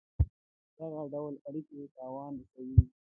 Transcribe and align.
دغه 0.77 1.01
ډول 1.13 1.33
اړېکي 1.47 1.79
تاوان 1.97 2.31
رسوي. 2.39 2.79